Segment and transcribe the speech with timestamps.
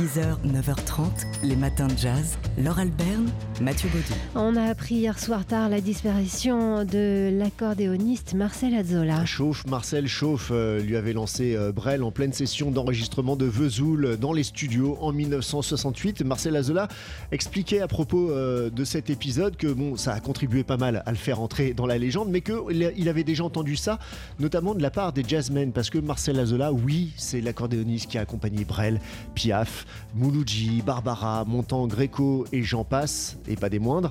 [0.00, 2.38] 6h, 9h30, les matins de jazz.
[2.56, 3.28] Laure Alberne,
[3.60, 4.14] Mathieu Baudou.
[4.34, 9.26] On a appris hier soir tard la disparition de l'accordéoniste Marcel Azzola.
[9.26, 14.16] Chauffe, Marcel Chauffe euh, lui avait lancé euh, Brel en pleine session d'enregistrement de Vesoul
[14.16, 16.22] dans les studios en 1968.
[16.22, 16.88] Marcel Azzola
[17.30, 21.10] expliquait à propos euh, de cet épisode que bon, ça a contribué pas mal à
[21.10, 23.98] le faire entrer dans la légende, mais qu'il avait déjà entendu ça,
[24.38, 28.22] notamment de la part des jazzmen, parce que Marcel Azzola, oui, c'est l'accordéoniste qui a
[28.22, 28.98] accompagné Brel,
[29.34, 34.10] Piaf, Mouloudji, Barbara, Montant, Greco et j'en passe, et pas des moindres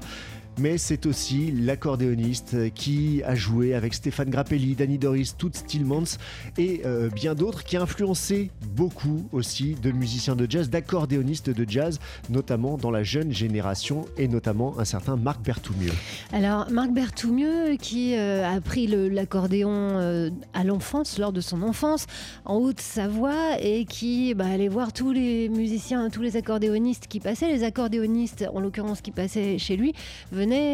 [0.58, 6.18] mais c'est aussi l'accordéoniste qui a joué avec Stéphane Grappelli, Danny Doris, Toots Tillmans
[6.58, 11.70] et euh, bien d'autres, qui a influencé beaucoup aussi de musiciens de jazz, d'accordéonistes de
[11.70, 12.00] jazz,
[12.30, 15.94] notamment dans la jeune génération et notamment un certain Marc Berthoumieux.
[16.34, 22.06] Alors Marc Berthoumieux qui euh, a appris l'accordéon euh, à l'enfance, lors de son enfance,
[22.46, 27.48] en Haute-Savoie et qui bah, allait voir tous les musiciens, tous les accordéonistes qui passaient,
[27.48, 29.94] les accordéonistes en l'occurrence qui passaient chez lui,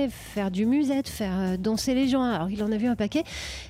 [0.09, 2.23] faire du musette, faire euh, danser les gens.
[2.23, 3.23] Alors il en a vu un paquet.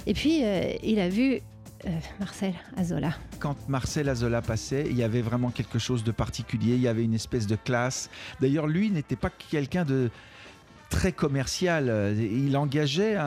[0.06, 1.42] Et puis euh, il a vu
[1.86, 3.14] euh, Marcel Azola.
[3.40, 7.04] Quand Marcel Azola passait, il y avait vraiment quelque chose de particulier, il y avait
[7.04, 8.10] une espèce de classe.
[8.42, 10.10] D'ailleurs, lui n'était pas quelqu'un de
[10.90, 12.16] très commercial.
[12.20, 13.18] Il engageait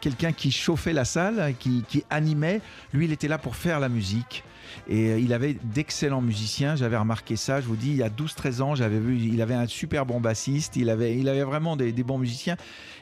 [0.00, 2.60] quelqu'un qui chauffait la salle, qui, animait.
[2.92, 4.44] Lui, il était là pour faire la musique.
[4.88, 8.08] Et euh, il avait d'excellents musiciens, j'avais remarqué ça, je vous dis, il y a
[8.08, 11.76] 12-13 ans, j'avais vu, il avait un super bon bassiste, il avait, il avait vraiment
[11.76, 12.56] des, des bons musiciens.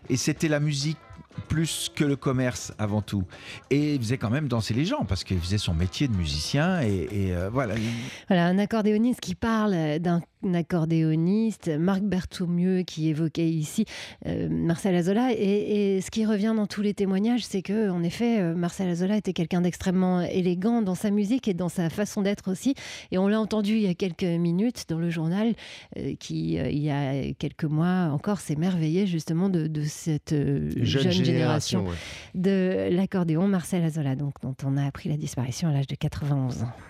[0.08, 0.98] Et c'était la musique
[1.48, 3.24] plus que le commerce avant tout.
[3.70, 6.80] Et il faisait quand même danser les gens parce qu'il faisait son métier de musicien
[6.80, 7.74] et, euh, voilà.
[8.28, 10.20] Voilà, un accordéoniste qui parle d'un
[10.54, 13.84] accordéoniste, Marc Berthoumieux qui évoquait ici
[14.26, 18.40] euh, Marcel Azola et, ce qui revient dans tous les témoignages, c'est que en effet
[18.40, 22.50] euh, Marcel Azola était quelqu'un d'extrêmement élégant dans sa musique et dans sa façon d'être
[22.50, 22.74] aussi.
[23.10, 25.54] Et on l'a entendu il y a quelques minutes dans le journal
[26.18, 30.34] qui il y a quelques mois encore s'émerveillait justement de, de cette
[30.82, 31.84] jeune génération,
[32.34, 36.62] de l'accordéon Marcel Azola, donc, dont on a appris la disparition à l'âge de 91
[36.62, 36.72] ans.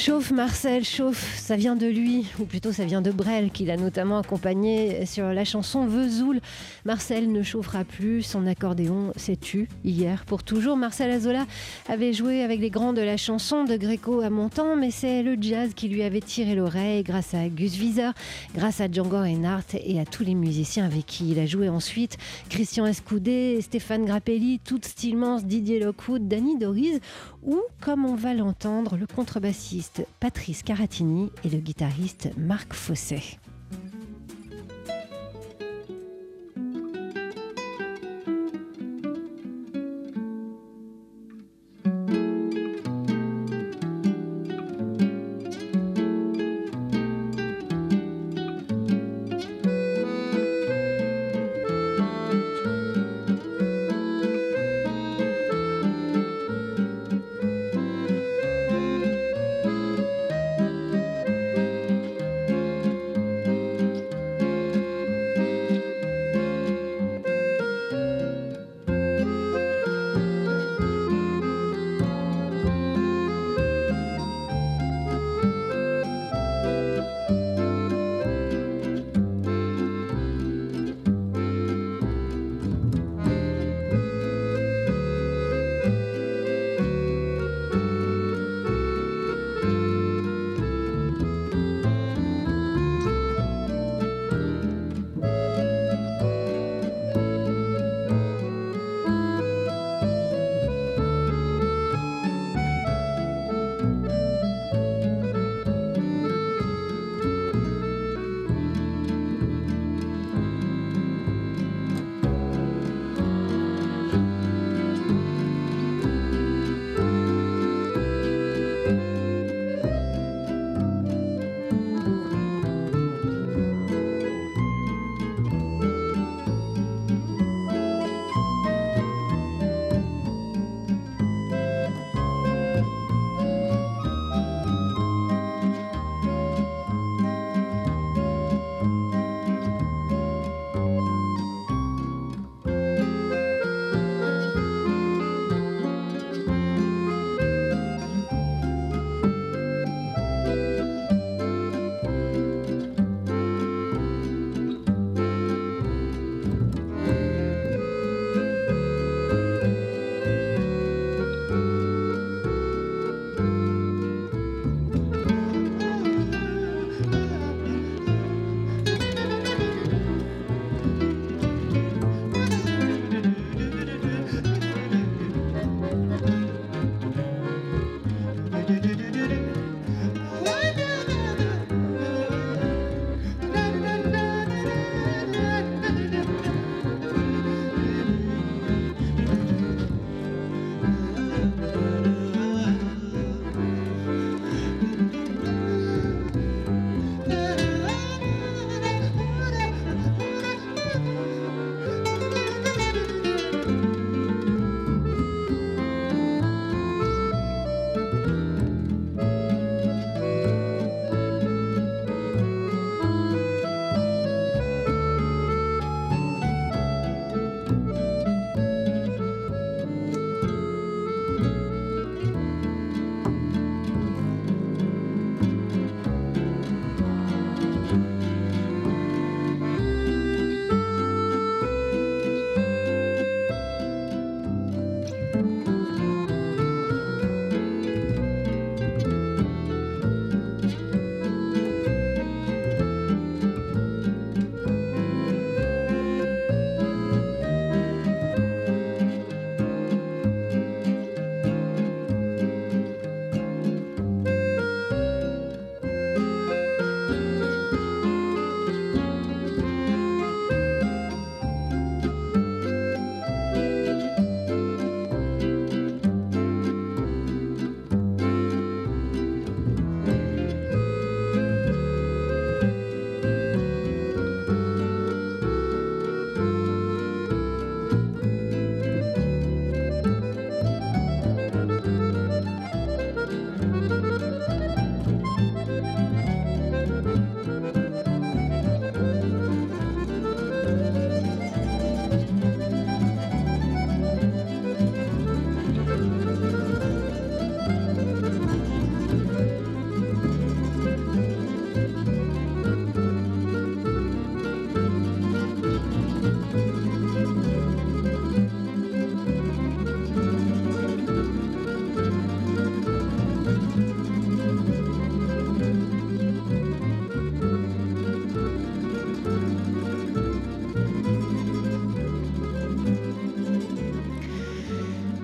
[0.00, 3.76] Chauffe Marcel, chauffe, ça vient de lui, ou plutôt ça vient de Brel, qu'il a
[3.76, 6.40] notamment accompagné sur la chanson Vesoul.
[6.86, 10.78] Marcel ne chauffera plus, son accordéon s'est tu hier pour toujours.
[10.78, 11.44] Marcel Azola
[11.86, 15.36] avait joué avec les grands de la chanson de Greco à Montant, mais c'est le
[15.38, 18.12] jazz qui lui avait tiré l'oreille grâce à Gus Wieser,
[18.54, 22.16] grâce à Django Reinhardt et à tous les musiciens avec qui il a joué ensuite.
[22.48, 27.00] Christian Escoudé, Stéphane Grappelli, Toots Stillmans, Didier Lockwood, Danny Doris,
[27.42, 29.89] ou comme on va l'entendre, le contrebassiste
[30.20, 33.38] Patrice Caratini et le guitariste Marc Fosset.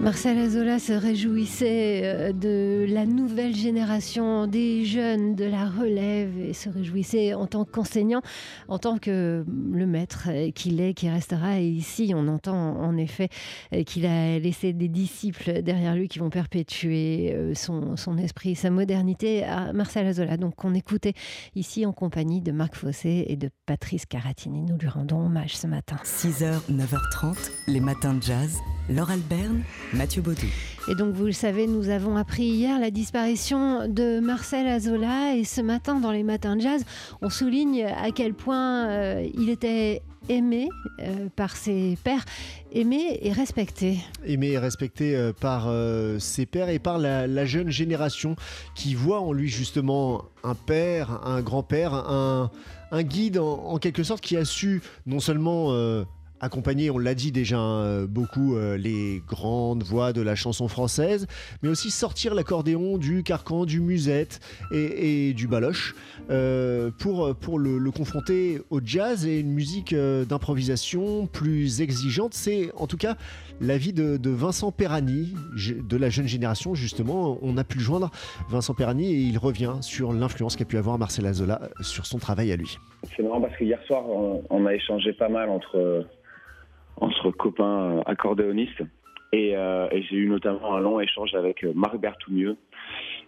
[0.06, 6.52] Marcel Azola se réjouissait euh, de la nouvelle génération des jeunes, de la relève, et
[6.52, 8.22] se réjouissait en tant qu'enseignant,
[8.68, 11.58] en tant que le maître qu'il est, qui restera.
[11.58, 13.30] Et ici, on entend en effet
[13.74, 18.70] euh, qu'il a laissé des disciples derrière lui qui vont perpétuer euh, son, esprit, sa
[18.70, 20.36] modernité à Marcel Azola.
[20.36, 21.14] Donc, on écoutait
[21.56, 24.62] ici en compagnie de Marc Fossé et de Patrice Caratini.
[24.62, 25.96] Nous lui rendons hommage ce matin.
[26.04, 28.60] 6h, 9h30, les matins de jazz.
[28.88, 29.64] Laure Alberne,
[29.96, 30.46] Mathieu Baudou.
[30.88, 35.34] Et donc, vous le savez, nous avons appris hier la disparition de Marcel Azola.
[35.34, 36.84] Et ce matin, dans les matins de jazz,
[37.22, 40.68] on souligne à quel point euh, il était aimé
[41.00, 42.24] euh, par ses pairs,
[42.72, 43.98] aimé et respecté.
[44.24, 48.36] Aimé et respecté euh, par euh, ses pairs et par la, la, jeune génération
[48.74, 52.50] qui voit en lui justement un père, un grand-père, un,
[52.90, 55.70] un, guide en, en, quelque sorte qui a su non seulement
[56.40, 61.26] accompagner, on l'a dit déjà hein, beaucoup, euh, les grandes voix de la chanson française,
[61.62, 64.40] mais aussi sortir l'accordéon du carcan, du musette
[64.72, 65.94] et, du baloche
[66.30, 72.34] euh, pour, pour le, confronter au jazz et une musique euh, d'improvisation plus exigeante.
[72.34, 73.16] C'est en tout cas
[73.60, 77.38] l'avis de, de, Vincent Perani, de la jeune génération justement.
[77.42, 78.10] On a pu le joindre,
[78.50, 82.52] Vincent Perani, et il revient sur l'influence qu'a pu avoir Marcel Azola sur son travail
[82.52, 82.76] à lui.
[83.16, 84.04] C'est marrant parce que hier soir,
[84.50, 86.06] on a échangé pas mal entre
[87.00, 88.82] entre copains accordéonistes.
[89.32, 92.56] Et, euh, et j'ai eu notamment un long échange avec Marc Berthoumieux.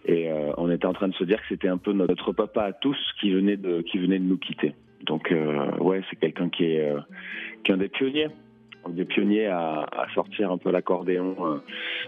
[0.05, 2.63] Et euh, on était en train de se dire que c'était un peu notre papa
[2.63, 4.73] à tous qui venait de, qui venait de nous quitter.
[5.05, 6.93] Donc, euh, ouais, c'est quelqu'un qui est,
[7.63, 8.29] qui est un des pionniers
[8.87, 11.61] des pionniers à, sortir un peu l'accordéon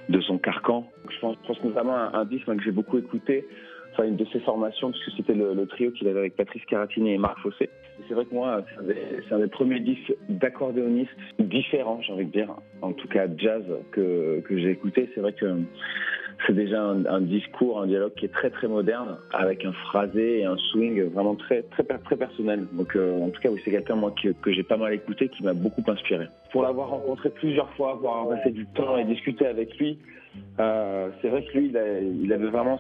[0.08, 0.88] de son carcan.
[1.10, 3.46] Je pense, notamment à un, un disque que j'ai beaucoup écouté,
[4.06, 7.18] une de ses formations, parce que c'était le, trio qu'il avait avec Patrice Caratini et
[7.18, 7.70] Marc Fossé.
[8.08, 8.64] C'est vrai que moi,
[9.28, 12.50] c'est un, des, premiers disques d'accordéonistes différents, j'ai envie de dire,
[12.82, 15.10] en tout cas jazz, que, que j'ai écouté.
[15.14, 15.46] C'est vrai que
[16.48, 20.46] c'est déjà un, discours, un dialogue qui est très très moderne, avec un phrasé et
[20.46, 22.66] un swing vraiment très très très personnel.
[22.74, 25.44] Donc euh, en tout cas, oui, c'est quelqu'un que, que j'ai pas mal écouté, qui
[25.44, 26.26] m'a beaucoup inspiré.
[26.52, 30.00] Pour l'avoir rencontré plusieurs fois, pour avoir passé du temps et discuter avec lui,
[30.60, 31.74] euh, c'est vrai que lui,
[32.22, 32.80] il, avait vraiment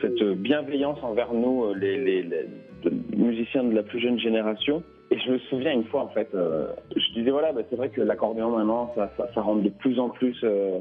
[0.00, 2.48] cette, bienveillance envers nous, les, les,
[3.16, 4.82] musiciens de la plus jeune génération.
[5.10, 7.88] Et je me souviens une fois, en fait, euh, je disais voilà, bah, c'est vrai
[7.88, 10.80] que l'accordéon maintenant, ça, rentre de plus en plus euh,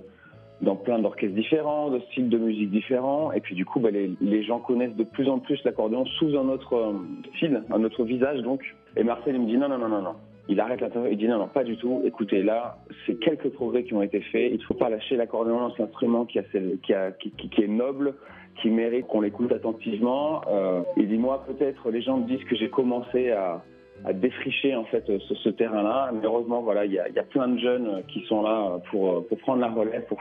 [0.62, 3.32] dans plein d'orchestres différents, de styles de musique différents.
[3.34, 6.50] Et puis du coup, bah, les, gens connaissent de plus en plus l'accordéon sous un
[6.50, 6.94] autre euh,
[7.36, 8.64] style, un autre visage donc.
[8.96, 10.16] Et Marcel, il me dit non, non, non, non, non.
[10.50, 12.02] Il arrête l'interview, il dit non, non, pas du tout.
[12.06, 14.52] Écoutez, là, c'est quelques progrès qui ont été faits.
[14.52, 16.44] Il ne faut pas lâcher l'accordéon, c'est instrument qui, a,
[16.84, 18.16] qui, a, qui, qui, est noble,
[18.62, 20.42] qui mérite qu'on l'écoute attentivement.
[20.48, 23.64] Euh, il dit moi, peut-être, les gens me disent que j'ai commencé à,
[24.04, 26.12] à défricher en fait ce, ce terrain-là.
[26.14, 29.38] Mais heureusement, voilà, il y y a, plein de jeunes qui sont là pour, pour
[29.40, 30.20] prendre la relève, pour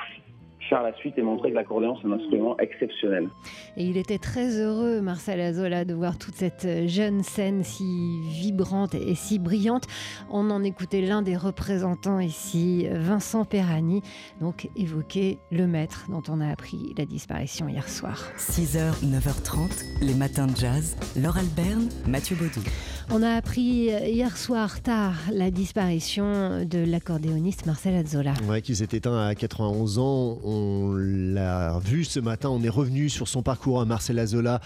[0.69, 3.29] faire la suite et montrer que l'accordéon c'est un instrument exceptionnel.
[3.77, 8.95] Et il était très heureux, Marcel Azola, de voir toute cette jeune scène si vibrante
[8.95, 9.87] et si brillante.
[10.31, 14.03] On en écoutait l'un des représentants ici, Vincent Perani,
[14.41, 18.23] donc évoquer le maître dont on a appris la disparition hier soir.
[18.37, 20.97] 6h, 9h30, les matins de jazz.
[21.17, 22.63] Laure Alberne, Mathieu Baudou.
[23.11, 28.35] On a appris hier soir tard la disparition de l'accordéoniste Marcel Azola.
[28.49, 30.39] Ouais, qui s'est éteint à 91 ans.
[30.45, 30.52] On
[30.97, 34.61] l'a vu ce matin, on est revenu sur son parcours à Marcel Azola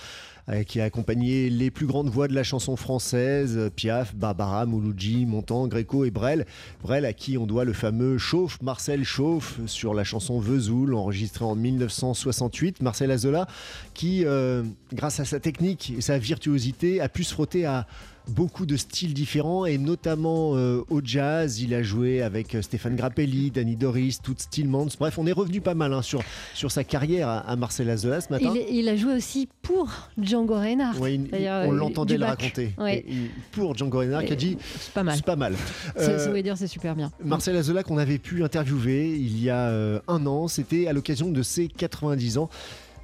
[0.68, 5.66] qui a accompagné les plus grandes voix de la chanson française, Piaf, Barbara, Mouloudji, Montand,
[5.66, 6.46] Gréco et Brel.
[6.82, 11.44] Brel à qui on doit le fameux Chauffe, Marcel Chauffe, sur la chanson Vesoul, enregistrée
[11.44, 12.80] en 1968.
[12.80, 13.48] Marcel Azola
[13.92, 14.62] qui, euh,
[14.92, 17.88] grâce à sa technique et sa virtuosité, a pu se frotter à
[18.28, 21.60] beaucoup de styles différents et notamment euh, au jazz.
[21.60, 24.88] Il a joué avec Stéphane Grappelli, Danny Doris, Toots Stillmans.
[24.98, 26.22] Bref, on est revenu pas mal hein, sur,
[26.54, 28.52] sur sa carrière à, à Marcel Azola ce matin.
[28.54, 30.98] Il, il, a joué aussi pour Django Reinhardt.
[31.00, 32.72] On l'entendait le raconter.
[32.78, 33.04] Ouais.
[33.08, 35.16] Et, et pour Django Reinhardt qui a dit c'est pas mal.
[35.16, 35.54] C'est pas mal.
[35.98, 37.10] Euh, ça veut dire c'est super bien.
[37.24, 41.30] Marcel Azola qu'on avait pu interviewer il y a euh, un an, c'était à l'occasion
[41.30, 42.50] de ses 90 ans.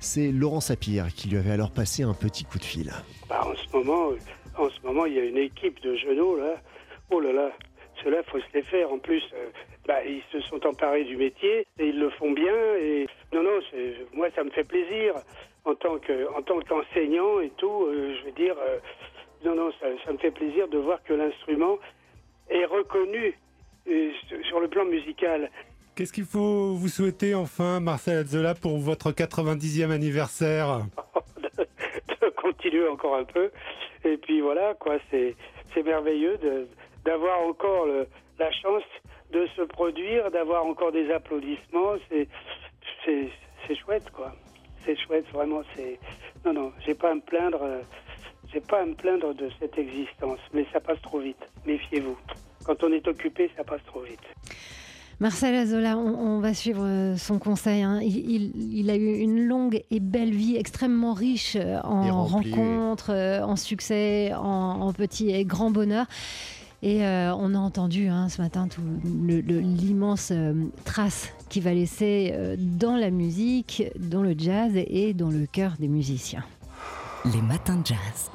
[0.01, 2.93] C'est Laurent Sapir qui lui avait alors passé un petit coup de fil.
[3.29, 4.09] Bah, en ce moment,
[4.59, 6.57] en ce moment, il y a une équipe de genoux, là.
[7.11, 7.51] Oh là là,
[8.03, 8.93] cela faut se les faire.
[8.93, 9.51] En plus, euh,
[9.87, 12.55] bah, ils se sont emparés du métier et ils le font bien.
[12.81, 13.61] Et non, non,
[14.13, 15.15] moi, ça me fait plaisir
[15.65, 17.87] en tant que, en tant qu'enseignant et tout.
[17.87, 18.79] Euh, je veux dire, euh,
[19.45, 21.79] non, non, ça, ça, me fait plaisir de voir que l'instrument
[22.49, 23.35] est reconnu
[24.49, 25.51] sur le plan musical.
[25.95, 30.87] Qu'est-ce qu'il faut vous souhaiter enfin, Marcel Azzola, pour votre 90e anniversaire?
[32.43, 33.51] continuer encore un peu.
[34.05, 35.37] Et puis voilà, quoi, c'est,
[35.85, 36.39] merveilleux
[37.05, 37.87] d'avoir encore
[38.39, 38.83] la chance
[39.31, 41.95] de se produire, d'avoir encore des applaudissements,
[43.05, 44.33] c'est chouette quoi.
[44.85, 45.63] C'est chouette vraiment.
[45.75, 45.99] C'est
[46.45, 47.63] non non, j'ai pas à me plaindre.
[48.53, 51.43] J'ai pas à me plaindre de cette existence, mais ça passe trop vite.
[51.65, 52.19] Méfiez-vous.
[52.67, 54.21] Quand on est occupé, ça passe trop vite.
[55.23, 57.83] Marcel Azola, on, on va suivre euh, son conseil.
[57.83, 58.01] hein.
[58.03, 63.11] Il, il- il a eu une longue et belle vie extrêmement riche euh, en rencontres,
[63.11, 64.43] euh, en succès, en,
[64.81, 66.07] en petits et grands bonheurs.
[66.83, 72.33] Et euh, on a entendu hein, ce matin tout l'immense euh, trace qu'il va laisser
[72.35, 76.43] euh, dans la musique, dans le jazz et dans le cœur des musiciens.
[77.33, 78.31] Les matins de jazz.